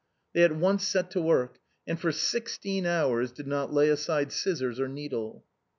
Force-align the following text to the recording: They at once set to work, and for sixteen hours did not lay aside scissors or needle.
They 0.33 0.41
at 0.41 0.55
once 0.55 0.87
set 0.87 1.11
to 1.11 1.21
work, 1.21 1.59
and 1.85 1.99
for 1.99 2.11
sixteen 2.11 2.87
hours 2.87 3.31
did 3.31 3.45
not 3.45 3.71
lay 3.71 3.87
aside 3.89 4.31
scissors 4.31 4.79
or 4.79 4.87
needle. 4.87 5.43